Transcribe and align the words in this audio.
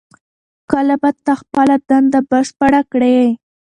کله 0.71 0.95
به 1.01 1.09
ته 1.25 1.33
خپله 1.41 1.75
دنده 1.87 2.19
بشپړه 2.29 2.81
کړې؟ 2.91 3.19